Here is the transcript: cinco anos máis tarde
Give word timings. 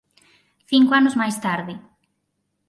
cinco 0.71 0.91
anos 0.99 1.17
máis 1.21 1.35
tarde 1.45 1.73